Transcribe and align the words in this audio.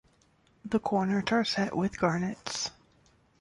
The 0.65 0.79
corners 0.79 1.25
are 1.31 1.45
set 1.45 1.77
with 1.77 1.99
garnets. 1.99 2.71